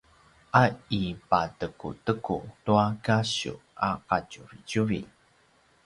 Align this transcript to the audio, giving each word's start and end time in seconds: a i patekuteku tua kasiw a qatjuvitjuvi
a 0.61 0.63
i 0.99 1.01
patekuteku 1.29 2.37
tua 2.65 2.85
kasiw 3.05 3.57
a 3.87 3.89
qatjuvitjuvi 4.07 5.01